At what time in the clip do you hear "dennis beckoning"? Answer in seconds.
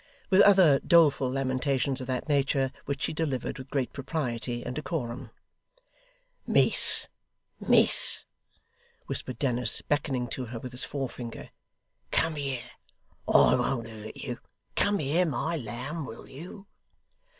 9.37-10.27